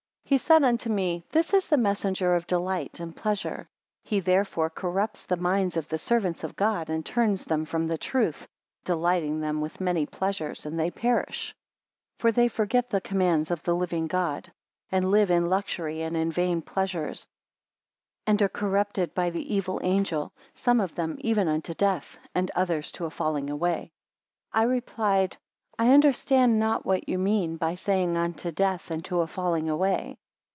[0.23, 3.67] He said unto me, this is the messenger of delight and pleasure.
[4.05, 7.97] He therefore corrupts the minds of the servants of God, and turns them from the
[7.97, 8.47] truth,
[8.85, 11.53] delighting them with many pleasures, and they perish.
[12.21, 14.49] 11 For they forget the commands of the living God,
[14.89, 17.27] and live in luxury and in vain pleasures,
[18.25, 22.89] and are corrupted by the evil angel, some of them even unto death; and others
[22.93, 23.91] to a falling away.
[24.51, 25.37] 12 I replied;
[25.77, 30.17] I understand not what you mean, by saying unto death, and to a falling away.